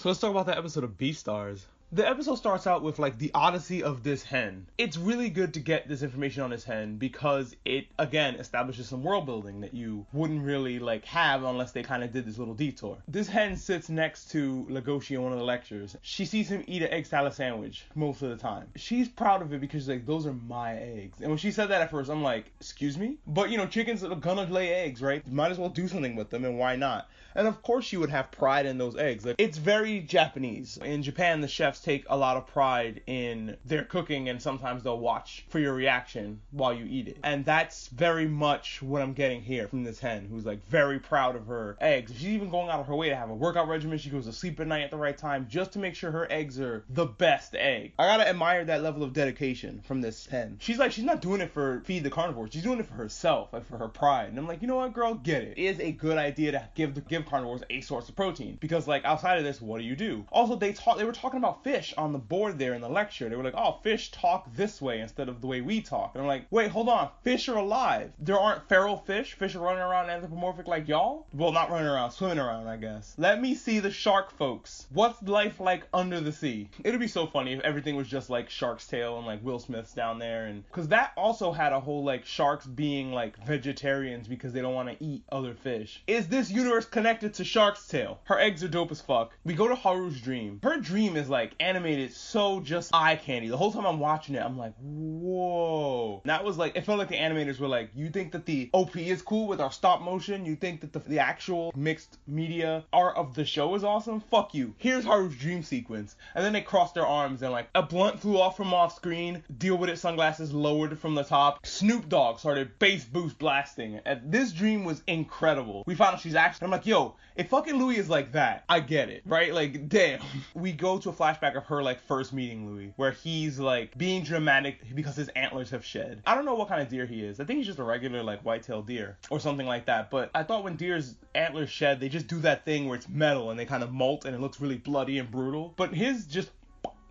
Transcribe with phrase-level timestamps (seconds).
[0.00, 1.66] So let's talk about that episode of Beastars.
[1.92, 4.68] The episode starts out with like the odyssey of this hen.
[4.78, 9.02] It's really good to get this information on this hen because it again establishes some
[9.02, 12.54] world building that you wouldn't really like have unless they kind of did this little
[12.54, 12.98] detour.
[13.08, 15.96] This hen sits next to Legoshi in one of the lectures.
[16.02, 18.68] She sees him eat an egg salad sandwich most of the time.
[18.76, 21.18] She's proud of it because she's like, those are my eggs.
[21.20, 23.18] And when she said that at first, I'm like, excuse me?
[23.26, 25.26] But you know, chickens are gonna lay eggs, right?
[25.26, 27.08] Might as well do something with them, and why not?
[27.34, 29.24] And of course, she would have pride in those eggs.
[29.24, 30.78] Like, it's very Japanese.
[30.78, 34.98] In Japan, the chefs take a lot of pride in their cooking, and sometimes they'll
[34.98, 37.18] watch for your reaction while you eat it.
[37.22, 41.36] And that's very much what I'm getting here from this hen, who's like very proud
[41.36, 42.12] of her eggs.
[42.12, 43.98] She's even going out of her way to have a workout regimen.
[43.98, 46.30] She goes to sleep at night at the right time just to make sure her
[46.30, 47.92] eggs are the best egg.
[47.98, 50.56] I gotta admire that level of dedication from this hen.
[50.60, 52.50] She's like, she's not doing it for feed the carnivores.
[52.52, 54.28] She's doing it for herself, and for her pride.
[54.28, 55.54] And I'm like, you know what, girl, get it.
[55.56, 59.04] It is a good idea to give give carnivores a source of protein because like
[59.04, 60.24] outside of this, what do you do?
[60.30, 63.28] Also, they talk they were talking about fish on the board there in the lecture.
[63.28, 66.12] They were like, oh, fish talk this way instead of the way we talk.
[66.14, 68.12] And I'm like, wait, hold on, fish are alive.
[68.18, 69.34] There aren't feral fish.
[69.34, 71.26] Fish are running around anthropomorphic like y'all.
[71.32, 73.14] Well, not running around, swimming around, I guess.
[73.18, 74.86] Let me see the shark folks.
[74.90, 76.68] What's life like under the sea?
[76.84, 79.92] It'd be so funny if everything was just like Shark's Tale and like Will Smith's
[79.92, 84.52] down there, and because that also had a whole like sharks being like vegetarians because
[84.52, 86.02] they don't want to eat other fish.
[86.06, 88.20] Is this universe connected to Shark's Tale?
[88.24, 89.32] Her eggs are dope as fuck.
[89.44, 90.60] We go to Haru's dream.
[90.62, 93.48] Her dream is like animated so just eye candy.
[93.48, 96.22] The whole time I'm watching it, I'm like, whoa.
[96.24, 98.96] That was like, it felt like the animators were like, you think that the OP
[98.96, 100.44] is cool with our stop motion?
[100.44, 104.20] You think that the, the actual mixed media art of the show is awesome?
[104.20, 104.74] Fuck you.
[104.78, 106.16] Here's Haru's dream sequence.
[106.34, 109.42] And then they crossed their arms and like a blunt flew off from off screen,
[109.58, 111.64] deal with it sunglasses lowered from the top.
[111.66, 114.00] Snoop Dogg started bass boost blasting.
[114.04, 115.84] And this dream was incredible.
[115.86, 118.80] We found out she's actually, I'm like, yo, if fucking Louis is like that, I
[118.80, 119.54] get it, right?
[119.54, 120.20] Like, damn.
[120.54, 124.22] We go to a flashback of her like first meeting Louis, where he's like being
[124.22, 126.22] dramatic because his antlers have shed.
[126.26, 127.40] I don't know what kind of deer he is.
[127.40, 130.10] I think he's just a regular like white-tailed deer or something like that.
[130.10, 133.50] But I thought when deer's antlers shed, they just do that thing where it's metal
[133.50, 135.74] and they kind of molt and it looks really bloody and brutal.
[135.76, 136.50] But his just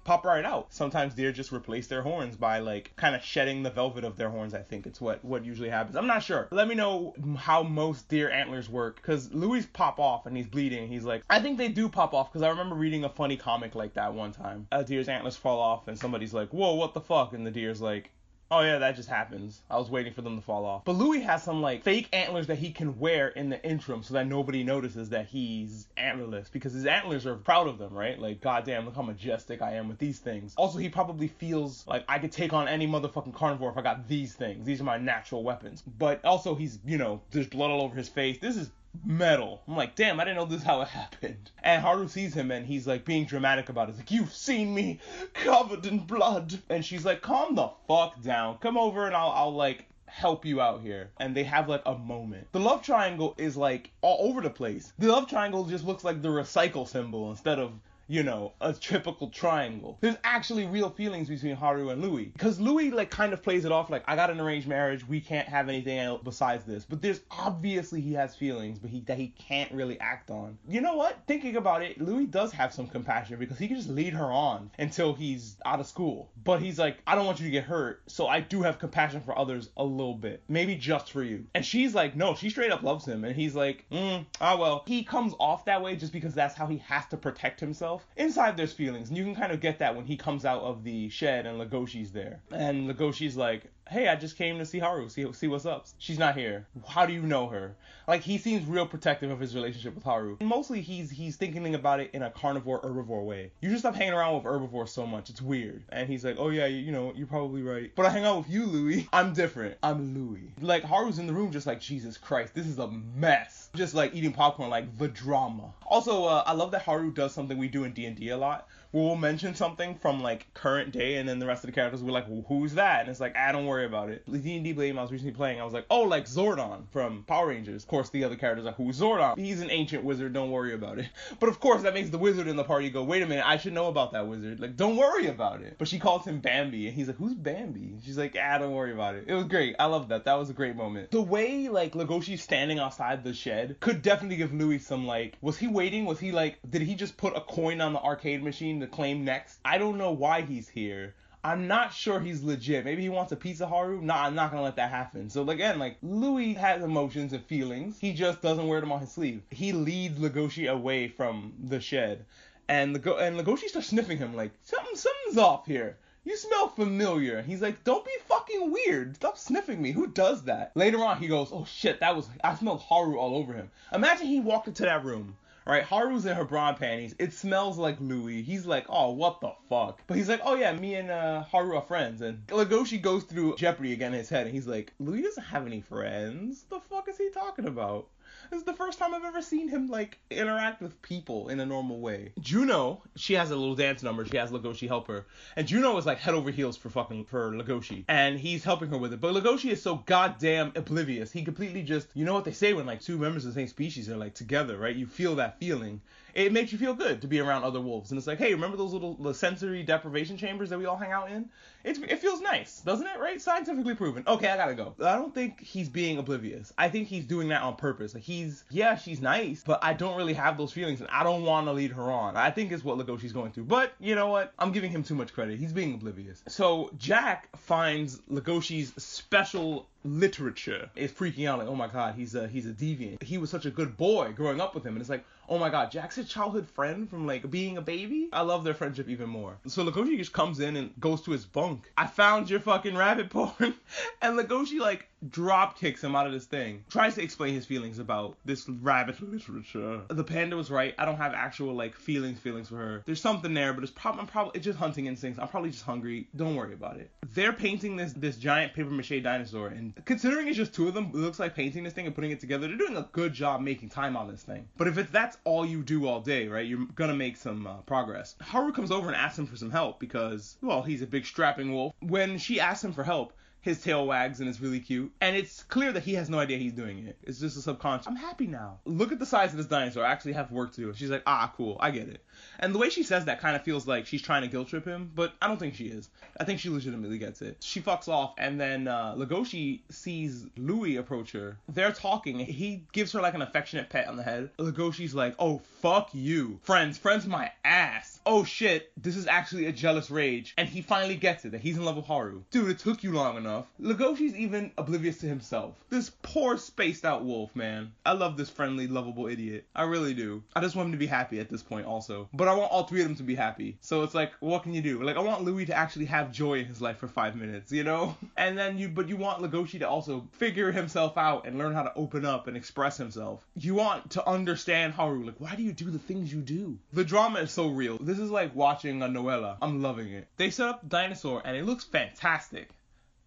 [0.03, 0.73] pop right out.
[0.73, 4.29] Sometimes deer just replace their horns by like kind of shedding the velvet of their
[4.29, 4.53] horns.
[4.53, 5.95] I think it's what what usually happens.
[5.95, 6.47] I'm not sure.
[6.51, 10.87] Let me know how most deer antlers work because Louis pop off and he's bleeding.
[10.87, 13.75] He's like, I think they do pop off because I remember reading a funny comic
[13.75, 14.67] like that one time.
[14.71, 17.33] A deer's antlers fall off and somebody's like, whoa, what the fuck?
[17.33, 18.11] And the deer's like,
[18.51, 19.61] Oh yeah, that just happens.
[19.69, 20.83] I was waiting for them to fall off.
[20.83, 24.15] But Louis has some like fake antlers that he can wear in the interim so
[24.15, 28.17] that nobody notices that he's antlerless because his antlers are proud of them, right?
[28.17, 30.55] Like goddamn, look how majestic I am with these things.
[30.57, 34.07] Also, he probably feels like I could take on any motherfucking carnivore if I got
[34.07, 34.65] these things.
[34.65, 35.83] These are my natural weapons.
[35.99, 38.39] But also he's, you know, there's blood all over his face.
[38.39, 38.71] This is
[39.05, 39.61] metal.
[39.67, 41.51] I'm like, damn, I didn't know this is how it happened.
[41.63, 43.91] And Haru sees him and he's like being dramatic about it.
[43.91, 44.99] He's like, you've seen me
[45.33, 46.59] covered in blood.
[46.69, 48.57] And she's like, calm the fuck down.
[48.59, 51.11] Come over and I'll, I'll like help you out here.
[51.19, 52.47] And they have like a moment.
[52.51, 54.93] The love triangle is like all over the place.
[54.99, 57.73] The love triangle just looks like the recycle symbol instead of
[58.09, 59.99] you know, a typical triangle.
[60.01, 62.25] There's actually real feelings between Haru and Louis.
[62.25, 65.21] Because Louis, like, kind of plays it off like, I got an arranged marriage, we
[65.21, 66.85] can't have anything else besides this.
[66.85, 70.57] But there's obviously he has feelings, but he that he can't really act on.
[70.67, 71.19] You know what?
[71.27, 74.71] Thinking about it, Louis does have some compassion because he can just lead her on
[74.79, 76.31] until he's out of school.
[76.43, 79.21] But he's like, I don't want you to get hurt, so I do have compassion
[79.21, 80.41] for others a little bit.
[80.47, 81.45] Maybe just for you.
[81.53, 83.23] And she's like, no, she straight up loves him.
[83.23, 84.83] And he's like, mm, ah, well.
[84.87, 88.27] He comes off that way just because that's how he has to protect himself himself.
[88.29, 90.83] Inside there's feelings, and you can kind of get that when he comes out of
[90.83, 92.41] the shed and Legoshi's there.
[92.51, 95.87] And Legoshi's like, hey, I just came to see Haru, see see what's up.
[95.97, 96.67] She's not here.
[96.87, 97.75] How do you know her?
[98.07, 100.37] Like he seems real protective of his relationship with Haru.
[100.41, 103.51] Mostly he's he's thinking about it in a carnivore herbivore way.
[103.61, 105.29] You just stop hanging around with herbivores so much.
[105.29, 105.83] It's weird.
[105.89, 107.91] And he's like, oh yeah, you, you know, you're probably right.
[107.95, 109.07] But I hang out with you, Louis.
[109.13, 109.77] I'm different.
[109.83, 110.51] I'm Louis.
[110.61, 114.13] Like Haru's in the room just like Jesus Christ, this is a mess just like
[114.15, 115.73] eating popcorn, like the drama.
[115.85, 118.37] Also, uh, I love that Haru does something we do in D and D a
[118.37, 122.01] lot, we'll mention something from like current day, and then the rest of the characters
[122.01, 123.01] will be like, who's that?
[123.01, 124.23] And it's like, ah, don't worry about it.
[124.27, 127.47] The D&D game I was recently playing, I was like, oh, like Zordon from Power
[127.47, 127.83] Rangers.
[127.83, 129.37] Of course, the other characters are who's Zordon?
[129.37, 130.33] He's an ancient wizard.
[130.33, 131.07] Don't worry about it.
[131.39, 133.57] But of course, that makes the wizard in the party go, wait a minute, I
[133.57, 134.59] should know about that wizard.
[134.59, 135.75] Like, don't worry about it.
[135.77, 137.93] But she calls him Bambi, and he's like, who's Bambi?
[138.03, 139.25] She's like, ah, don't worry about it.
[139.27, 139.75] It was great.
[139.79, 140.25] I love that.
[140.25, 141.11] That was a great moment.
[141.11, 145.57] The way like Legoshi's standing outside the shed could definitely give Louis some like, was
[145.57, 146.05] he waiting?
[146.05, 149.25] Was he like, did he just put a coin on the arcade machine to claim
[149.25, 149.59] next.
[149.63, 151.15] I don't know why he's here.
[151.41, 152.83] I'm not sure he's legit.
[152.83, 154.01] Maybe he wants a piece of Haru.
[154.01, 155.29] Nah, I'm not gonna let that happen.
[155.29, 157.97] So again, like Louis has emotions and feelings.
[157.97, 159.41] He just doesn't wear them on his sleeve.
[159.49, 162.25] He leads Legoshi away from the shed
[162.67, 165.97] And the and Legoshi starts sniffing him like something something's off here.
[166.25, 167.41] You smell familiar.
[167.41, 169.15] He's like, don't be fucking weird.
[169.15, 169.91] Stop sniffing me.
[169.93, 170.75] Who does that?
[170.75, 173.71] Later on, he goes, oh shit, that was I smelled Haru all over him.
[173.93, 175.37] Imagine he walked into that room
[175.69, 175.83] right?
[175.83, 177.15] Haru's in her bra and panties.
[177.19, 178.41] It smells like Louis.
[178.41, 180.01] He's like, oh, what the fuck?
[180.07, 182.21] But he's like, oh yeah, me and uh, Haru are friends.
[182.21, 185.65] And Legoshi goes through Jeopardy again in his head, and he's like, Louis doesn't have
[185.65, 186.65] any friends.
[186.69, 188.07] The fuck is he talking about?
[188.49, 191.65] This is the first time I've ever seen him like interact with people in a
[191.65, 192.33] normal way.
[192.39, 194.25] Juno, she has a little dance number.
[194.25, 197.51] She has Legoshi help her, and Juno is like head over heels for fucking for
[197.51, 199.21] Legoshi, and he's helping her with it.
[199.21, 201.31] But Legoshi is so goddamn oblivious.
[201.31, 203.67] He completely just, you know what they say when like two members of the same
[203.67, 204.95] species are like together, right?
[204.95, 206.01] You feel that feeling.
[206.33, 208.77] It makes you feel good to be around other wolves, and it's like, hey, remember
[208.77, 211.49] those little the sensory deprivation chambers that we all hang out in?
[211.83, 213.19] It's, it feels nice, doesn't it?
[213.19, 213.41] Right?
[213.41, 214.23] Scientifically proven.
[214.27, 214.95] Okay, I gotta go.
[214.99, 216.73] I don't think he's being oblivious.
[216.77, 218.13] I think he's doing that on purpose.
[218.13, 221.43] Like he's, yeah, she's nice, but I don't really have those feelings, and I don't
[221.43, 222.35] want to lead her on.
[222.35, 223.65] I think is what Legoshi's going through.
[223.65, 224.53] But you know what?
[224.59, 225.59] I'm giving him too much credit.
[225.59, 226.43] He's being oblivious.
[226.47, 232.47] So Jack finds Legoshi's special literature is freaking out like oh my god he's a
[232.47, 233.21] he's a deviant.
[233.21, 234.93] He was such a good boy growing up with him.
[234.93, 238.29] And it's like oh my god jack's a childhood friend from like being a baby?
[238.31, 239.57] I love their friendship even more.
[239.67, 241.91] So legoshi just comes in and goes to his bunk.
[241.97, 243.75] I found your fucking rabbit porn.
[244.21, 246.85] And legoshi like drop kicks him out of this thing.
[246.89, 250.01] Tries to explain his feelings about this rabbit literature.
[250.07, 250.93] The panda was right.
[250.97, 253.03] I don't have actual like feelings feelings for her.
[253.05, 255.39] There's something there but it's probably it's just hunting instincts.
[255.39, 256.27] I'm probably just hungry.
[256.35, 257.09] Don't worry about it.
[257.33, 261.05] They're painting this this giant paper mache dinosaur and considering it's just two of them,
[261.05, 262.67] it looks like painting this thing and putting it together.
[262.67, 264.67] They're doing a good job making time on this thing.
[264.77, 267.77] But if it's that's all you do all day, right, you're gonna make some uh,
[267.81, 268.35] progress.
[268.41, 271.73] Haru comes over and asks him for some help because, well, he's a big strapping
[271.73, 271.93] wolf.
[271.99, 275.11] When she asks him for help, his tail wags and it's really cute.
[275.21, 277.17] And it's clear that he has no idea he's doing it.
[277.23, 278.07] It's just a subconscious.
[278.07, 278.79] I'm happy now.
[278.85, 280.05] Look at the size of this dinosaur.
[280.05, 280.93] I actually have work to do.
[280.93, 281.77] She's like, ah, cool.
[281.79, 282.23] I get it.
[282.59, 284.85] And the way she says that kind of feels like she's trying to guilt trip
[284.85, 286.09] him, but I don't think she is.
[286.39, 287.57] I think she legitimately gets it.
[287.59, 291.57] She fucks off, and then uh, Legoshi sees Louis approach her.
[291.67, 292.39] They're talking.
[292.39, 294.49] He gives her like an affectionate pet on the head.
[294.57, 296.59] Legoshi's like, oh, fuck you.
[296.63, 298.19] Friends, friends my ass.
[298.25, 300.53] Oh shit, this is actually a jealous rage.
[300.57, 302.43] And he finally gets it that he's in love with Haru.
[302.51, 303.48] Dude, it took you long enough.
[303.81, 305.75] Legoshi's even oblivious to himself.
[305.89, 307.91] This poor spaced out wolf, man.
[308.05, 309.65] I love this friendly, lovable idiot.
[309.75, 310.43] I really do.
[310.55, 312.29] I just want him to be happy at this point also.
[312.33, 313.77] But I want all three of them to be happy.
[313.81, 315.03] So it's like, what can you do?
[315.03, 317.83] Like, I want Louis to actually have joy in his life for five minutes, you
[317.83, 318.15] know?
[318.37, 321.83] And then you, but you want Legoshi to also figure himself out and learn how
[321.83, 323.45] to open up and express himself.
[323.55, 325.25] You want to understand Haru.
[325.25, 326.77] Like, why do you do the things you do?
[326.93, 327.97] The drama is so real.
[327.99, 329.57] This is like watching a novella.
[329.61, 330.27] I'm loving it.
[330.37, 332.69] They set up dinosaur and it looks fantastic.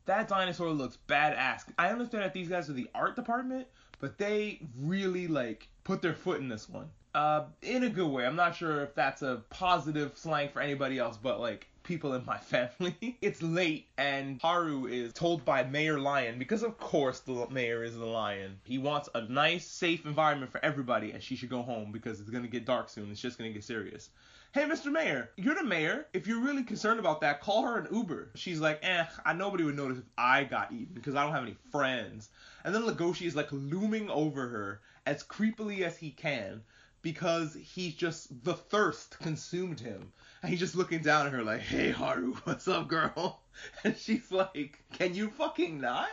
[0.06, 1.64] That dinosaur looks badass.
[1.78, 3.66] I understand that these guys are the art department,
[4.00, 8.26] but they really like put their foot in this one uh, in a good way.
[8.26, 12.24] I'm not sure if that's a positive slang for anybody else, but like people in
[12.24, 13.18] my family.
[13.20, 17.96] it's late and Haru is told by Mayor Lion, because of course the mayor is
[17.96, 18.58] the lion.
[18.64, 22.30] He wants a nice, safe environment for everybody and she should go home because it's
[22.30, 23.10] gonna get dark soon.
[23.10, 24.10] It's just gonna get serious.
[24.54, 24.92] Hey, Mr.
[24.92, 26.04] Mayor, you're the mayor.
[26.12, 28.32] If you're really concerned about that, call her an Uber.
[28.34, 31.44] She's like, eh, I nobody would notice if I got eaten because I don't have
[31.44, 32.28] any friends.
[32.62, 36.60] And then Legoshi is like looming over her as creepily as he can
[37.00, 40.12] because he's just the thirst consumed him.
[40.42, 43.40] And he's just looking down at her like, "Hey Haru, what's up, girl?"
[43.84, 46.10] And she's like, "Can you fucking not?"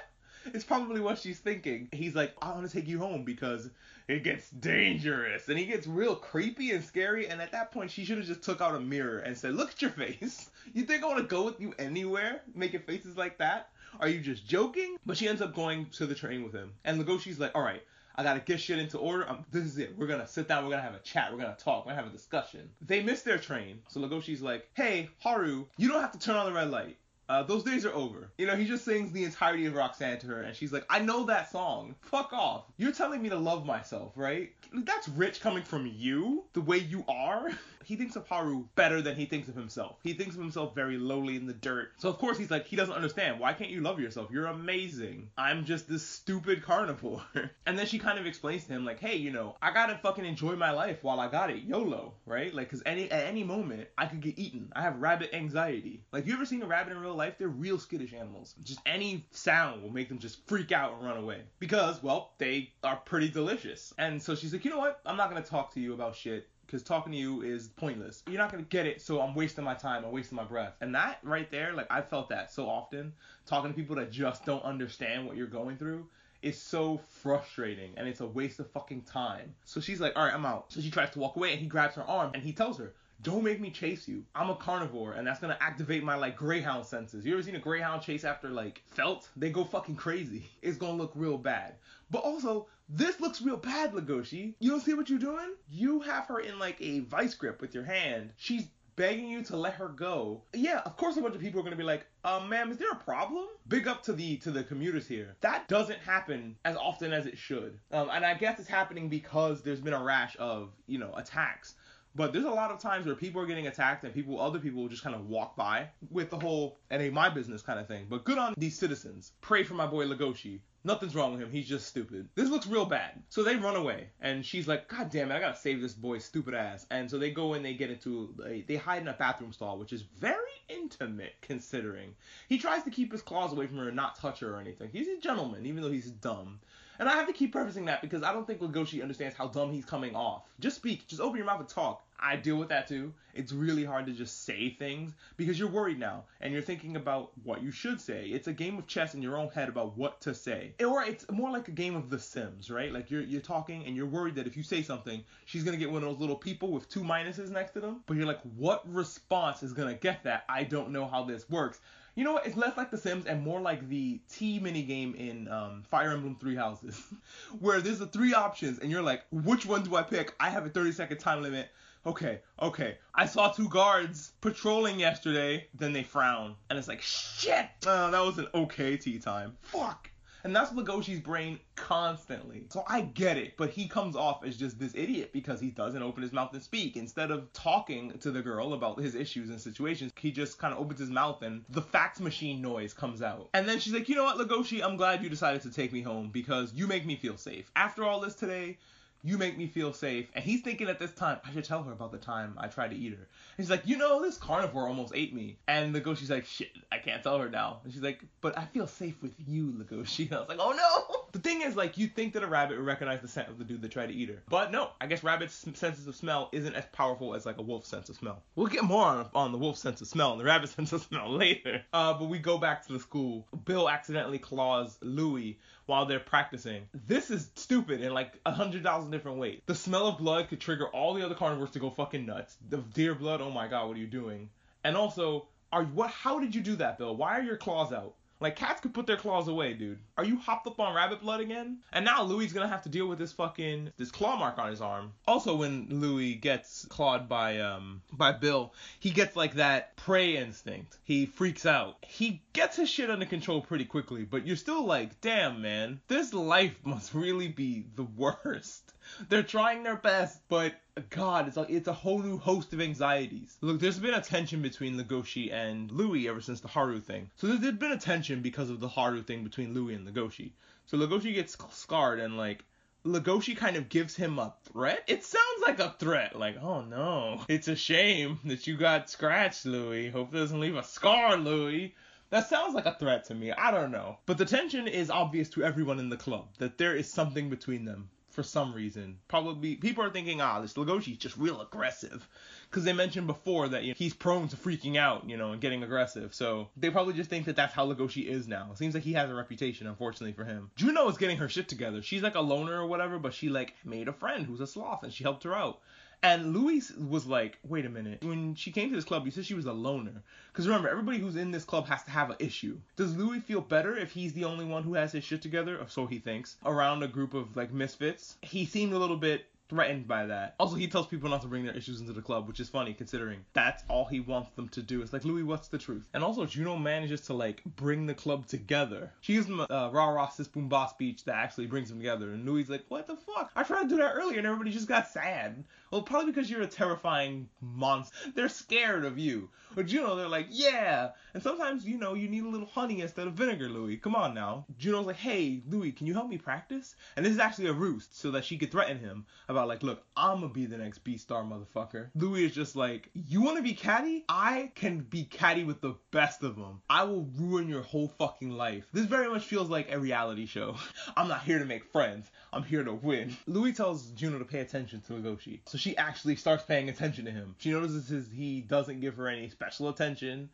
[0.53, 1.89] It's probably what she's thinking.
[1.91, 3.69] He's like, "I want to take you home because
[4.07, 8.05] it gets dangerous." And he gets real creepy and scary, and at that point she
[8.05, 10.49] should have just took out a mirror and said, "Look at your face.
[10.73, 12.41] You think I want to go with you anywhere?
[12.55, 14.97] Making faces like that?" Are you just joking?
[15.05, 16.73] But she ends up going to the train with him.
[16.85, 17.81] And Legoshi's like, all right,
[18.15, 19.27] I gotta get shit into order.
[19.27, 19.97] Um, this is it.
[19.97, 20.63] We're gonna sit down.
[20.63, 21.31] We're gonna have a chat.
[21.31, 21.85] We're gonna talk.
[21.85, 22.69] We're gonna have a discussion.
[22.85, 26.45] They miss their train, so Legoshi's like, "Hey, Haru, you don't have to turn on
[26.45, 26.97] the red light.
[27.29, 28.31] Uh, those days are over.
[28.39, 30.97] You know, he just sings the entirety of Roxanne to her, and she's like, I
[30.99, 31.93] know that song.
[32.01, 32.63] Fuck off.
[32.77, 34.51] You're telling me to love myself, right?
[34.73, 37.51] That's rich coming from you, the way you are.
[37.89, 39.97] he thinks of Haru better than he thinks of himself.
[40.03, 41.89] He thinks of himself very lowly in the dirt.
[41.97, 43.39] So, of course, he's like, he doesn't understand.
[43.39, 44.29] Why can't you love yourself?
[44.31, 45.31] You're amazing.
[45.39, 47.23] I'm just this stupid carnivore.
[47.65, 50.23] and then she kind of explains to him, like, hey, you know, I gotta fucking
[50.23, 51.63] enjoy my life while I got it.
[51.63, 52.53] YOLO, right?
[52.53, 54.71] Like, cause any at any moment, I could get eaten.
[54.75, 56.05] I have rabbit anxiety.
[56.11, 57.39] Like, you ever seen a rabbit in real life?
[57.39, 58.53] They're real skittish animals.
[58.63, 61.41] Just any sound will make them just freak out and run away.
[61.57, 63.95] Because, well, they are pretty delicious.
[63.97, 64.99] And so she's like, you know what?
[65.07, 68.21] I'm not gonna talk to you about shit because talking to you is pointless.
[68.27, 70.05] You're not gonna get it, so I'm wasting my time.
[70.05, 70.73] I'm wasting my breath.
[70.81, 73.11] And that right there, like I felt that so often
[73.47, 76.05] talking to people that just don't understand what you're going through
[76.43, 79.55] is so frustrating and it's a waste of fucking time.
[79.65, 80.71] So she's like, all right, I'm out.
[80.71, 82.93] So she tries to walk away and he grabs her arm and he tells her,
[83.21, 84.23] don't make me chase you.
[84.33, 87.25] I'm a carnivore, and that's gonna activate my like greyhound senses.
[87.25, 89.29] You ever seen a greyhound chase after like felt?
[89.35, 90.49] They go fucking crazy.
[90.61, 91.75] It's gonna look real bad.
[92.11, 94.53] But also, this looks real bad, Legoshi.
[94.59, 95.53] You don't see what you're doing?
[95.69, 98.31] You have her in like a vice grip with your hand.
[98.37, 98.67] She's
[98.99, 100.41] begging you to let her go.
[100.53, 102.91] Yeah, of course a bunch of people are gonna be like, um, ma'am, is there
[102.91, 103.47] a problem?
[103.67, 105.37] Big up to the to the commuters here.
[105.39, 107.79] That doesn't happen as often as it should.
[107.91, 111.75] Um, and I guess it's happening because there's been a rash of, you know, attacks.
[112.15, 114.87] But there's a lot of times where people are getting attacked and people, other people
[114.87, 118.07] just kind of walk by with the whole "it ain't my business" kind of thing.
[118.09, 119.31] But good on these citizens.
[119.41, 120.59] Pray for my boy Legoshi.
[120.83, 121.51] Nothing's wrong with him.
[121.51, 122.29] He's just stupid.
[122.35, 123.21] This looks real bad.
[123.27, 126.23] So they run away, and she's like, "God damn it, I gotta save this boy's
[126.23, 128.33] stupid ass." And so they go and they get into,
[128.65, 130.37] they hide in a bathroom stall, which is very
[130.69, 132.15] intimate considering
[132.47, 134.89] he tries to keep his claws away from her and not touch her or anything.
[134.91, 136.59] He's a gentleman, even though he's dumb.
[136.99, 139.71] And I have to keep prefacing that because I don't think Legoshi understands how dumb
[139.71, 140.43] he's coming off.
[140.59, 142.03] Just speak, just open your mouth and talk.
[142.19, 143.13] I deal with that too.
[143.33, 147.31] It's really hard to just say things because you're worried now and you're thinking about
[147.45, 148.25] what you should say.
[148.25, 150.73] It's a game of chess in your own head about what to say.
[150.85, 152.91] Or it's more like a game of The Sims, right?
[152.91, 155.89] Like you're you're talking and you're worried that if you say something, she's gonna get
[155.89, 158.01] one of those little people with two minuses next to them.
[158.05, 160.43] But you're like, what response is gonna get that?
[160.49, 161.79] I don't know how this works.
[162.19, 162.45] You know what?
[162.45, 166.11] It's less like The Sims and more like the tea mini game in um, Fire
[166.11, 167.01] Emblem Three Houses,
[167.61, 170.33] where there's the three options and you're like, which one do I pick?
[170.37, 171.69] I have a 30 second time limit.
[172.05, 172.97] Okay, okay.
[173.15, 175.67] I saw two guards patrolling yesterday.
[175.73, 177.67] Then they frown, and it's like, shit.
[177.87, 179.55] Uh, that was an okay tea time.
[179.61, 180.11] Fuck.
[180.43, 182.63] And that's Legoshi's brain constantly.
[182.69, 186.01] So I get it, but he comes off as just this idiot because he doesn't
[186.01, 186.95] open his mouth and speak.
[186.95, 190.79] Instead of talking to the girl about his issues and situations, he just kind of
[190.79, 193.49] opens his mouth and the fax machine noise comes out.
[193.53, 196.01] And then she's like, you know what, Legoshi, I'm glad you decided to take me
[196.01, 197.69] home because you make me feel safe.
[197.75, 198.77] After all this today,
[199.23, 200.27] you make me feel safe.
[200.33, 202.91] And he's thinking at this time, I should tell her about the time I tried
[202.91, 203.17] to eat her.
[203.17, 205.57] And he's like, you know, this carnivore almost ate me.
[205.67, 207.79] And Legoshi's like, shit, I can't tell her now.
[207.83, 210.27] And she's like, but I feel safe with you, Legoshi.
[210.27, 211.25] And I was like, oh no.
[211.31, 213.63] The thing is, like, you think that a rabbit would recognize the scent of the
[213.63, 214.41] dude that tried to eat her.
[214.49, 217.87] But no, I guess rabbit's senses of smell isn't as powerful as like a wolf's
[217.87, 218.41] sense of smell.
[218.55, 221.03] We'll get more on, on the wolf's sense of smell and the rabbit's sense of
[221.03, 221.83] smell later.
[221.93, 223.47] Uh, but we go back to the school.
[223.65, 225.59] Bill accidentally claws Louis
[225.89, 226.87] while they're practicing.
[226.93, 229.61] This is stupid and, like a hundred thousand different ways.
[229.65, 232.57] The smell of blood could trigger all the other carnivores to go fucking nuts.
[232.69, 234.49] The deer blood, oh my god, what are you doing?
[234.83, 236.11] And also, are what?
[236.11, 237.15] How did you do that, Bill?
[237.15, 238.15] Why are your claws out?
[238.41, 239.99] Like cats could put their claws away, dude.
[240.17, 241.79] Are you hopped up on rabbit blood again?
[241.91, 244.79] And now Louis gonna have to deal with this fucking this claw mark on his
[244.79, 245.11] arm.
[245.27, 250.97] Also, when Louis gets clawed by um by Bill, he gets like that prey instinct.
[251.03, 251.97] He freaks out.
[252.07, 256.33] He gets his shit under control pretty quickly, but you're still like, damn man, this
[256.33, 258.88] life must really be the worst.
[259.27, 260.73] They're trying their best, but
[261.09, 263.57] God, it's like it's a whole new host of anxieties.
[263.61, 267.29] Look, there's been a tension between Legoshi and Louis ever since the Haru thing.
[267.35, 270.51] So there's been a tension because of the Haru thing between Louis and Legoshi.
[270.85, 272.63] So Legoshi gets scarred and like
[273.05, 275.03] Legoshi kind of gives him a threat.
[275.07, 276.37] It sounds like a threat.
[276.37, 280.09] Like, oh no, it's a shame that you got scratched, Louis.
[280.09, 281.95] Hope it doesn't leave a scar, Louis.
[282.29, 283.51] That sounds like a threat to me.
[283.51, 284.17] I don't know.
[284.25, 287.85] But the tension is obvious to everyone in the club that there is something between
[287.85, 288.09] them
[288.39, 289.17] for some reason.
[289.27, 292.25] Probably people are thinking, ah, this Legoshi's just real aggressive,
[292.69, 295.59] because they mentioned before that you know, he's prone to freaking out, you know, and
[295.59, 296.33] getting aggressive.
[296.33, 298.69] So they probably just think that that's how Legoshi is now.
[298.71, 300.71] It seems like he has a reputation, unfortunately for him.
[300.77, 302.01] Juno is getting her shit together.
[302.01, 305.03] She's like a loner or whatever, but she like made a friend who's a sloth,
[305.03, 305.81] and she helped her out.
[306.21, 308.23] And Louis was like, wait a minute.
[308.23, 310.21] When she came to this club, you said she was a loner.
[310.51, 312.77] Because remember, everybody who's in this club has to have an issue.
[312.97, 315.87] Does Louis feel better if he's the only one who has his shit together, or
[315.87, 318.35] so he thinks, around a group of like misfits?
[318.41, 320.55] He seemed a little bit threatened by that.
[320.59, 322.93] Also, he tells people not to bring their issues into the club, which is funny
[322.93, 325.01] considering that's all he wants them to do.
[325.01, 326.09] It's like, Louis, what's the truth?
[326.13, 329.11] And also, Juno manages to like bring the club together.
[329.21, 332.31] She gives him a rah rah sis boom boss speech that actually brings them together.
[332.31, 333.51] And Louis like, what the fuck?
[333.55, 335.63] I tried to do that earlier and everybody just got sad.
[335.91, 338.15] Well, probably because you're a terrifying monster.
[338.35, 339.49] They're scared of you.
[339.75, 341.11] But Juno, they're like, yeah.
[341.33, 343.97] And sometimes, you know, you need a little honey instead of vinegar, Louis.
[343.97, 344.65] Come on now.
[344.77, 346.95] Juno's like, hey, Louis, can you help me practice?
[347.15, 350.03] And this is actually a roost so that she could threaten him about, like, look,
[350.17, 352.09] I'm gonna be the next Beastar motherfucker.
[352.15, 354.25] Louis is just like, you wanna be catty?
[354.27, 356.81] I can be catty with the best of them.
[356.89, 358.85] I will ruin your whole fucking life.
[358.91, 360.75] This very much feels like a reality show.
[361.17, 362.29] I'm not here to make friends.
[362.51, 363.35] I'm here to win.
[363.47, 365.59] Louis tells Juno to pay attention to Legoshi.
[365.65, 367.55] So she actually starts paying attention to him.
[367.59, 370.49] She notices his, he doesn't give her any special attention.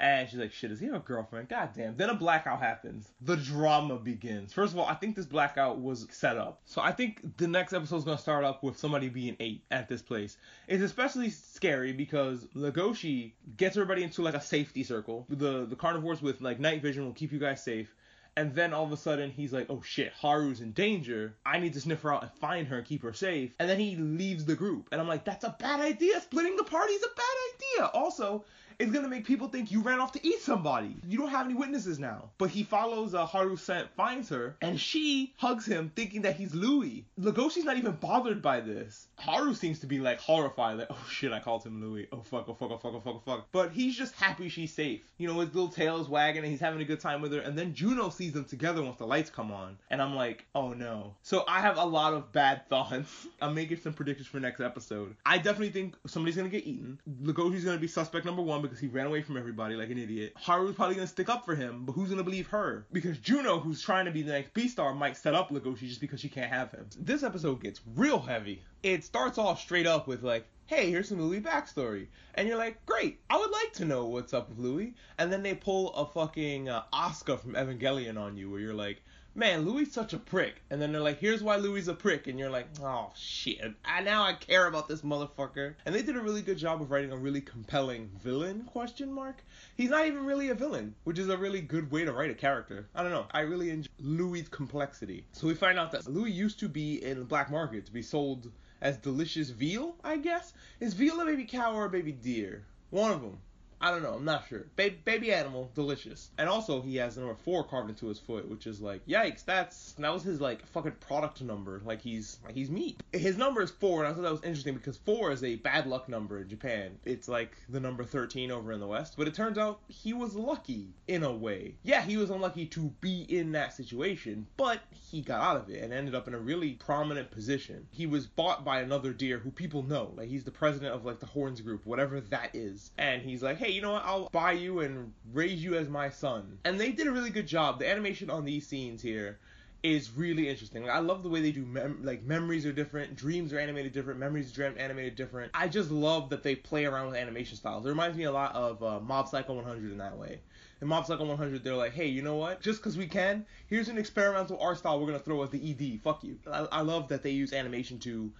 [0.00, 1.50] And she's like, shit, is he a girlfriend?
[1.50, 1.94] God damn.
[1.94, 3.10] Then a blackout happens.
[3.20, 4.50] The drama begins.
[4.50, 6.62] First of all, I think this blackout was set up.
[6.64, 9.62] So I think the next episode is going to start up with somebody being eight
[9.70, 10.38] at this place.
[10.68, 15.26] It's especially scary because Legoshi gets everybody into like a safety circle.
[15.28, 17.94] The the carnivores with like night vision will keep you guys safe.
[18.36, 21.36] And then all of a sudden he's like, oh shit, Haru's in danger.
[21.44, 23.54] I need to sniff her out and find her and keep her safe.
[23.58, 24.88] And then he leaves the group.
[24.92, 26.20] And I'm like, that's a bad idea.
[26.20, 27.86] Splitting the party is a bad idea.
[28.00, 28.44] Also,
[28.80, 30.96] it's gonna make people think you ran off to eat somebody.
[31.06, 32.30] You don't have any witnesses now.
[32.38, 36.54] But he follows uh, Haru scent, finds her, and she hugs him, thinking that he's
[36.54, 37.04] Louis.
[37.20, 39.08] Legoshi's not even bothered by this.
[39.18, 42.08] Haru seems to be like horrified, like, oh shit, I called him Louis.
[42.10, 43.48] Oh fuck, oh fuck, oh fuck, oh fuck, oh fuck.
[43.52, 45.02] But he's just happy she's safe.
[45.18, 47.40] You know, his little tail is wagging and he's having a good time with her.
[47.40, 49.76] And then Juno sees them together once the lights come on.
[49.90, 51.14] And I'm like, oh no.
[51.22, 53.28] So I have a lot of bad thoughts.
[53.42, 55.16] I'm making some predictions for next episode.
[55.26, 56.98] I definitely think somebody's gonna get eaten.
[57.22, 60.32] Legoshi's gonna be suspect number one because he ran away from everybody like an idiot.
[60.36, 62.86] Haru's probably gonna stick up for him, but who's gonna believe her?
[62.92, 66.20] Because Juno, who's trying to be the next Beastar, might set up Legoshi just because
[66.20, 66.86] she can't have him.
[66.96, 68.62] This episode gets real heavy.
[68.84, 72.06] It starts off straight up with like, hey, here's some Louis backstory.
[72.36, 74.94] And you're like, great, I would like to know what's up with Louis.
[75.18, 79.02] And then they pull a fucking uh, from Evangelion on you where you're like,
[79.34, 80.62] man, Louis such a prick.
[80.70, 82.26] And then they're like, here's why Louis a prick.
[82.26, 85.74] And you're like, oh shit, I now I care about this motherfucker.
[85.84, 89.42] And they did a really good job of writing a really compelling villain question mark.
[89.76, 92.34] He's not even really a villain, which is a really good way to write a
[92.34, 92.88] character.
[92.94, 93.26] I don't know.
[93.30, 95.24] I really enjoy Louis' complexity.
[95.32, 98.02] So we find out that Louis used to be in the black market to be
[98.02, 100.52] sold as delicious veal, I guess.
[100.80, 102.64] Is veal a baby cow or a baby deer?
[102.90, 103.38] One of them.
[103.80, 104.14] I don't know.
[104.14, 104.66] I'm not sure.
[104.76, 106.30] Ba- baby animal, delicious.
[106.36, 109.44] And also, he has the number four carved into his foot, which is like, yikes.
[109.44, 111.80] That's that was his like fucking product number.
[111.84, 113.00] Like he's like he's meat.
[113.12, 115.86] His number is four, and I thought that was interesting because four is a bad
[115.86, 116.98] luck number in Japan.
[117.04, 119.14] It's like the number 13 over in the West.
[119.16, 121.74] But it turns out he was lucky in a way.
[121.82, 125.82] Yeah, he was unlucky to be in that situation, but he got out of it
[125.82, 127.86] and ended up in a really prominent position.
[127.90, 130.12] He was bought by another deer who people know.
[130.16, 132.90] Like he's the president of like the Horns Group, whatever that is.
[132.98, 136.10] And he's like, hey you know what, I'll buy you and raise you as my
[136.10, 136.58] son.
[136.64, 137.78] And they did a really good job.
[137.78, 139.38] The animation on these scenes here
[139.82, 140.82] is really interesting.
[140.82, 143.92] Like, I love the way they do mem- like memories are different, dreams are animated
[143.92, 145.50] different, memories are animated different.
[145.54, 147.86] I just love that they play around with animation styles.
[147.86, 150.40] It reminds me a lot of uh, Mob Psycho 100 in that way.
[150.82, 152.60] In Mob Psycho 100, they're like, hey, you know what?
[152.60, 156.00] Just because we can, here's an experimental art style we're gonna throw as the ED.
[156.02, 156.38] Fuck you.
[156.50, 158.32] I, I love that they use animation to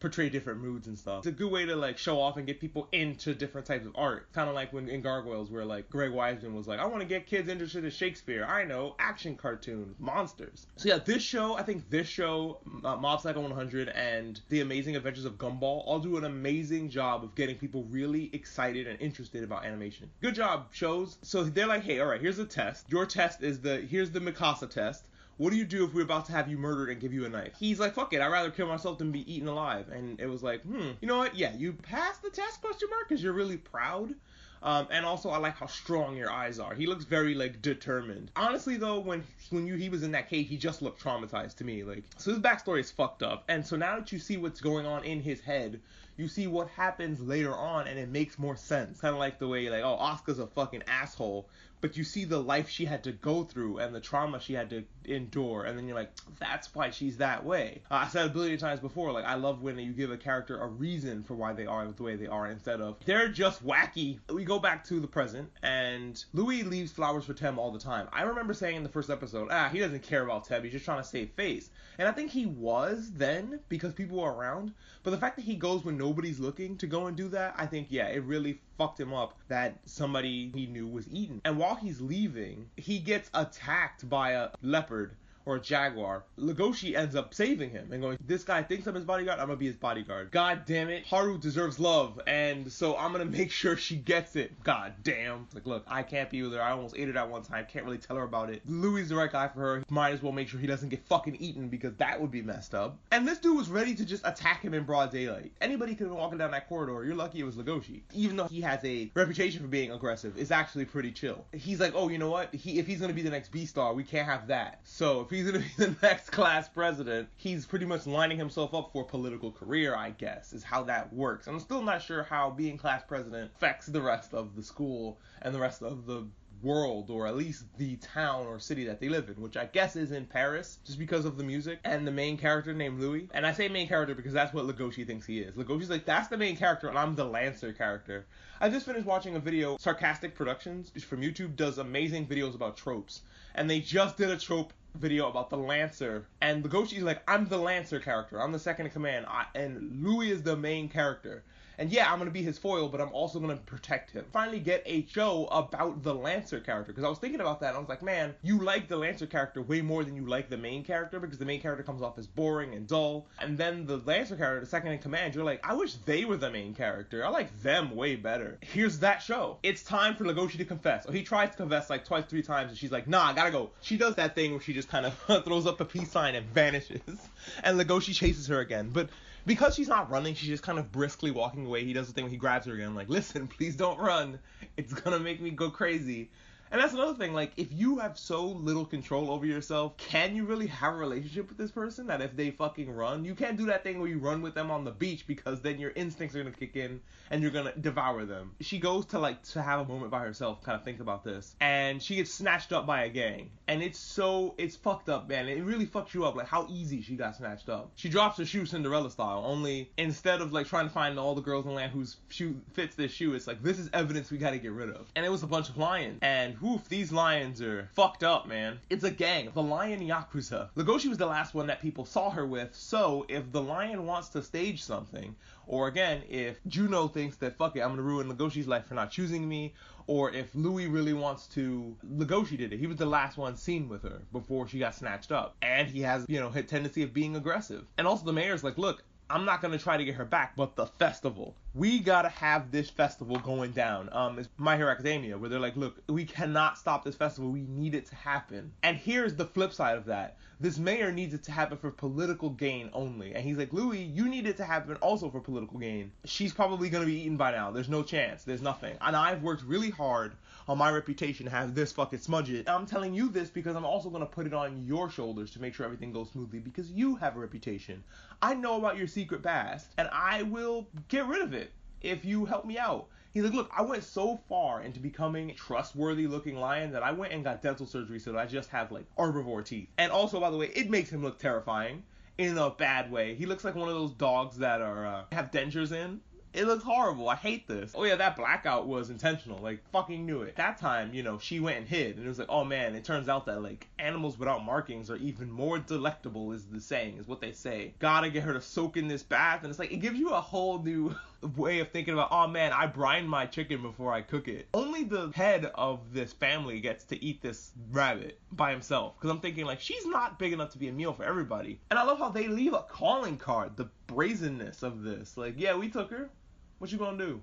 [0.00, 1.18] portray different moods and stuff.
[1.18, 3.92] It's a good way to like show off and get people into different types of
[3.94, 4.30] art.
[4.32, 7.08] Kind of like when in Gargoyles, where like Greg Weisman was like, I want to
[7.08, 8.44] get kids interested in Shakespeare.
[8.44, 10.66] I know action cartoons, monsters.
[10.76, 14.96] So yeah, this show, I think this show, uh, Mob Psycho 100 and The Amazing
[14.96, 19.42] Adventures of Gumball, all do an amazing job of getting people really excited and interested
[19.42, 20.10] about animation.
[20.20, 21.18] Good job, shows.
[21.22, 22.90] So they're like, hey, all right, here's a test.
[22.90, 25.04] Your test is the here's the Mikasa test
[25.38, 27.28] what do you do if we're about to have you murdered and give you a
[27.28, 27.52] knife?
[27.58, 29.88] He's like, fuck it, I'd rather kill myself than be eaten alive.
[29.90, 31.34] And it was like, hmm, you know what?
[31.36, 34.14] Yeah, you passed the test, question mark, because you're really proud.
[34.62, 36.74] Um, and also, I like how strong your eyes are.
[36.74, 38.30] He looks very like determined.
[38.34, 41.64] Honestly, though, when when you he was in that cave, he just looked traumatized to
[41.64, 41.84] me.
[41.84, 43.44] Like, so his backstory is fucked up.
[43.48, 45.78] And so now that you see what's going on in his head,
[46.16, 49.00] you see what happens later on, and it makes more sense.
[49.00, 51.46] Kind of like the way like, oh, Oscar's a fucking asshole,
[51.80, 54.70] but you see the life she had to go through and the trauma she had
[54.70, 57.82] to endure, and then you're like, that's why she's that way.
[57.90, 60.58] Uh, I said a billion times before, like I love when you give a character
[60.58, 64.18] a reason for why they are the way they are instead of they're just wacky.
[64.32, 68.08] We go back to the present, and Louis leaves flowers for Tem all the time.
[68.12, 70.84] I remember saying in the first episode, ah, he doesn't care about Tem, he's just
[70.84, 74.72] trying to save face, and I think he was then because people were around.
[75.02, 77.66] But the fact that he goes when nobody's looking to go and do that, I
[77.66, 81.40] think yeah, it really fucked him up that somebody he knew was eaten.
[81.44, 86.24] And while he's leaving, he gets attacked by a leopard or a jaguar.
[86.38, 89.56] Legoshi ends up saving him and going, This guy thinks I'm his bodyguard, I'm gonna
[89.56, 90.30] be his bodyguard.
[90.32, 91.06] God damn it.
[91.06, 94.52] Haru deserves love, and so I'm gonna make sure she gets it.
[94.62, 95.46] God damn.
[95.54, 96.60] Like, look, I can't be with her.
[96.60, 97.66] I almost ate her that one time.
[97.70, 98.62] Can't really tell her about it.
[98.66, 99.84] Louis is the right guy for her.
[99.88, 102.74] Might as well make sure he doesn't get fucking eaten because that would be messed
[102.74, 102.98] up.
[103.12, 105.52] And this dude was ready to just attack him in broad daylight.
[105.60, 107.04] Anybody could have been walking down that corridor.
[107.04, 108.00] You're lucky it was Legoshi.
[108.12, 111.44] Even though he has a reputation for being aggressive, it's actually pretty chill.
[111.52, 112.54] He's like, oh, you know what?
[112.54, 114.80] He if he's gonna be the next Beastar, we can't have that.
[114.84, 118.92] So if he's gonna be the next class president, he's pretty much lining himself up
[118.92, 121.46] for a political career, I guess, is how that works.
[121.46, 125.54] I'm still not sure how being class president affects the rest of the school and
[125.54, 126.26] the rest of the
[126.62, 129.96] world or at least the town or city that they live in, which I guess
[129.96, 133.28] is in Paris, just because of the music and the main character named Louis.
[133.34, 135.54] And I say main character because that's what Legoshi thinks he is.
[135.54, 138.26] Legoshi's like, that's the main character, and I'm the Lancer character.
[138.60, 143.22] I just finished watching a video, Sarcastic Productions from YouTube does amazing videos about tropes,
[143.54, 147.58] and they just did a trope video about the Lancer, and Legoshi's like, I'm the
[147.58, 151.42] Lancer character, I'm the second in command, I, and Louis is the main character.
[151.78, 154.24] And yeah, I'm gonna be his foil, but I'm also gonna protect him.
[154.32, 157.68] Finally, get a show about the Lancer character because I was thinking about that.
[157.68, 160.48] And I was like, man, you like the Lancer character way more than you like
[160.48, 163.26] the main character because the main character comes off as boring and dull.
[163.40, 166.36] And then the Lancer character, the second in command, you're like, I wish they were
[166.36, 167.24] the main character.
[167.24, 168.58] I like them way better.
[168.62, 169.58] Here's that show.
[169.62, 171.06] It's time for Legoshi to confess.
[171.08, 173.50] Oh, he tries to confess like twice, three times, and she's like, Nah, I gotta
[173.50, 173.70] go.
[173.82, 176.46] She does that thing where she just kind of throws up a peace sign and
[176.46, 177.00] vanishes,
[177.62, 178.90] and Legoshi chases her again.
[178.92, 179.10] But
[179.46, 181.84] because she's not running, she's just kind of briskly walking away.
[181.84, 184.38] He does the thing where he grabs her again, like, listen, please don't run.
[184.76, 186.30] It's gonna make me go crazy.
[186.70, 190.44] And that's another thing, like, if you have so little control over yourself, can you
[190.44, 193.66] really have a relationship with this person that if they fucking run, you can't do
[193.66, 196.42] that thing where you run with them on the beach because then your instincts are
[196.42, 197.00] gonna kick in
[197.30, 198.52] and you're gonna devour them.
[198.60, 201.54] She goes to, like, to have a moment by herself, kind of think about this,
[201.60, 203.50] and she gets snatched up by a gang.
[203.68, 205.48] And it's so, it's fucked up, man.
[205.48, 207.90] It really fucks you up, like, how easy she got snatched up.
[207.94, 211.42] She drops her shoe Cinderella style, only instead of, like, trying to find all the
[211.42, 214.38] girls in the land whose shoe fits this shoe, it's like, this is evidence we
[214.38, 215.06] gotta get rid of.
[215.14, 216.18] And it was a bunch of lions.
[216.22, 218.80] And woof, these lions are fucked up, man.
[218.90, 220.68] It's a gang, the Lion Yakuza.
[220.76, 224.30] Legoshi was the last one that people saw her with, so if the lion wants
[224.30, 225.36] to stage something,
[225.68, 229.12] or again, if Juno thinks that fuck it, I'm gonna ruin Legoshi's life for not
[229.12, 229.74] choosing me,
[230.08, 232.80] or if Louis really wants to, Legoshi did it.
[232.80, 236.00] He was the last one seen with her before she got snatched up, and he
[236.02, 237.84] has, you know, a tendency of being aggressive.
[237.96, 240.74] And also the mayor's like, look, I'm not gonna try to get her back, but
[240.74, 241.54] the festival.
[241.76, 244.08] We gotta have this festival going down.
[244.10, 247.50] Um, it's My Hero Academia, where they're like, look, we cannot stop this festival.
[247.50, 248.72] We need it to happen.
[248.82, 250.38] And here's the flip side of that.
[250.58, 253.34] This mayor needs it to happen for political gain only.
[253.34, 256.12] And he's like, Louis, you need it to happen also for political gain.
[256.24, 257.70] She's probably gonna be eaten by now.
[257.70, 258.42] There's no chance.
[258.42, 258.96] There's nothing.
[259.02, 260.32] And I've worked really hard
[260.68, 262.70] on my reputation to have this fucking smudge it.
[262.70, 265.74] I'm telling you this because I'm also gonna put it on your shoulders to make
[265.74, 268.02] sure everything goes smoothly because you have a reputation.
[268.40, 271.65] I know about your secret past, and I will get rid of it
[272.00, 273.08] if you help me out.
[273.32, 277.34] He's like, look, I went so far into becoming trustworthy looking lion that I went
[277.34, 279.88] and got dental surgery so that I just have like herbivore teeth.
[279.98, 282.02] And also, by the way, it makes him look terrifying
[282.38, 283.34] in a bad way.
[283.34, 286.20] He looks like one of those dogs that are uh, have dentures in.
[286.52, 287.28] It looks horrible.
[287.28, 287.92] I hate this.
[287.94, 289.58] Oh yeah, that blackout was intentional.
[289.58, 290.56] Like fucking knew it.
[290.56, 292.94] That time, you know, she went and hid, and it was like, oh man.
[292.94, 297.18] It turns out that like animals without markings are even more delectable, is the saying,
[297.18, 297.92] is what they say.
[297.98, 300.40] Gotta get her to soak in this bath, and it's like it gives you a
[300.40, 301.14] whole new
[301.56, 302.28] way of thinking about.
[302.30, 304.68] Oh man, I brine my chicken before I cook it.
[304.74, 309.40] Only the head of this family gets to eat this rabbit by himself, because I'm
[309.40, 311.80] thinking like she's not big enough to be a meal for everybody.
[311.90, 313.76] And I love how they leave a calling card.
[313.76, 315.36] The brazenness of this.
[315.36, 316.30] Like, yeah, we took her.
[316.78, 317.42] What you gonna do?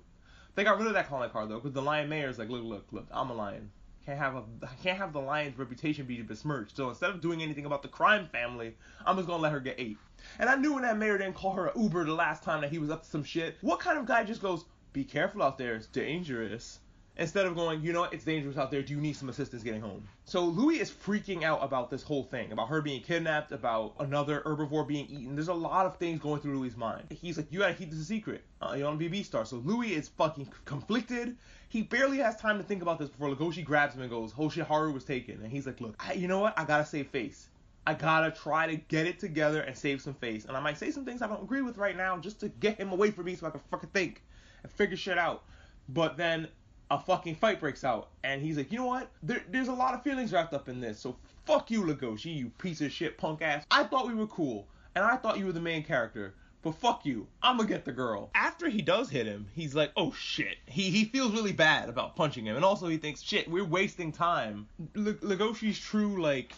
[0.54, 2.64] They got rid of that calling card though, because the lion mayor is like, look,
[2.64, 3.70] look, look, I'm a lion.
[4.06, 4.44] Can't have a
[4.82, 6.76] can't have the lion's reputation be besmirched.
[6.76, 9.76] So instead of doing anything about the crime family, I'm just gonna let her get
[9.78, 9.98] ate.
[10.38, 12.70] And I knew when that mayor didn't call her an Uber the last time that
[12.70, 13.56] he was up to some shit.
[13.62, 16.80] What kind of guy just goes, be careful out there, it's dangerous
[17.16, 18.82] instead of going, you know it's dangerous out there.
[18.82, 20.06] Do you need some assistance getting home?
[20.24, 24.42] So Louis is freaking out about this whole thing, about her being kidnapped, about another
[24.44, 25.34] herbivore being eaten.
[25.34, 27.04] There's a lot of things going through Louis' mind.
[27.10, 28.42] He's like, you gotta keep this a secret.
[28.60, 29.44] Uh, you want to be a star.
[29.44, 31.36] So Louis is fucking conflicted.
[31.68, 34.92] He barely has time to think about this before Legoshi grabs him and goes, Hoshiharu
[34.92, 35.40] was taken.
[35.42, 37.48] And he's like, look, I, you know what, I gotta save face.
[37.86, 40.46] I gotta try to get it together and save some face.
[40.46, 42.78] And I might say some things I don't agree with right now just to get
[42.78, 44.22] him away from me so I can fucking think
[44.62, 45.44] and figure shit out.
[45.88, 46.48] But then
[46.90, 49.10] a fucking fight breaks out, and he's like, you know what?
[49.22, 51.16] There, there's a lot of feelings wrapped up in this, so
[51.46, 53.64] fuck you, Legoshi, you piece of shit punk ass.
[53.70, 56.34] I thought we were cool, and I thought you were the main character.
[56.62, 58.30] But fuck you, I'm gonna get the girl.
[58.34, 60.56] After he does hit him, he's like, oh shit.
[60.64, 64.12] He he feels really bad about punching him, and also he thinks, shit, we're wasting
[64.12, 64.66] time.
[64.96, 66.54] L- Legoshi's true like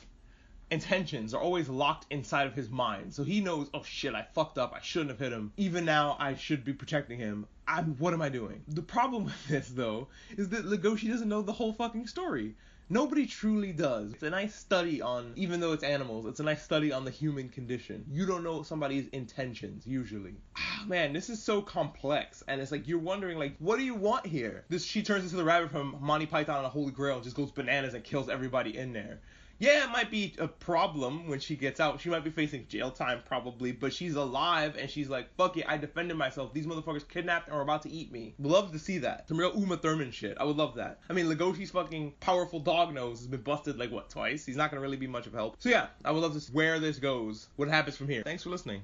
[0.70, 3.14] intentions are always locked inside of his mind.
[3.14, 4.72] So he knows, oh shit, I fucked up.
[4.74, 5.52] I shouldn't have hit him.
[5.56, 7.46] Even now, I should be protecting him.
[7.68, 8.62] I'm, what am I doing?
[8.68, 12.54] The problem with this, though, is that Legoshi doesn't know the whole fucking story.
[12.88, 14.12] Nobody truly does.
[14.12, 17.10] It's a nice study on, even though it's animals, it's a nice study on the
[17.10, 18.04] human condition.
[18.08, 20.34] You don't know somebody's intentions, usually.
[20.56, 22.44] Ah, man, this is so complex.
[22.46, 24.64] And it's like, you're wondering, like, what do you want here?
[24.68, 27.34] This, she turns into the rabbit from Monty Python and the Holy Grail and just
[27.34, 29.18] goes bananas and kills everybody in there
[29.58, 32.00] yeah, it might be a problem when she gets out.
[32.00, 35.64] She might be facing jail time probably, but she's alive and she's like, fuck it,
[35.68, 36.52] I defended myself.
[36.52, 38.34] These motherfuckers kidnapped and are about to eat me.
[38.38, 39.28] Love to see that.
[39.28, 40.36] Some real Uma Thurman shit.
[40.38, 41.00] I would love that.
[41.08, 44.44] I mean, Legoshi's fucking powerful dog nose has been busted like what twice.
[44.44, 45.56] He's not gonna really be much of help.
[45.58, 47.48] So yeah, I would love to see where this goes.
[47.56, 48.22] What happens from here.
[48.22, 48.74] Thanks for listening.